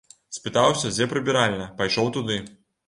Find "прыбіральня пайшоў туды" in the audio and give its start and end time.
1.13-2.45